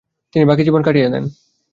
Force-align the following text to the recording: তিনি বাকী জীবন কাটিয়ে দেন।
তিনি 0.33 0.43
বাকী 0.45 0.63
জীবন 0.63 0.81
কাটিয়ে 0.83 1.11
দেন। 1.13 1.23